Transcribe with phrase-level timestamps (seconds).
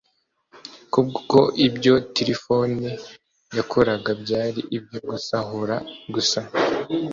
[0.93, 2.91] kuko ibyo tirifoni
[3.57, 5.75] yakoraga byari ibyo gusahura
[6.13, 6.39] gusa